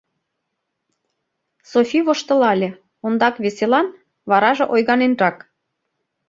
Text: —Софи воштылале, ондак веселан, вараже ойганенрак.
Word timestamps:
—Софи 1.71 1.99
воштылале, 2.07 2.69
ондак 3.05 3.35
веселан, 3.43 3.87
вараже 4.29 4.65
ойганенрак. 4.73 5.37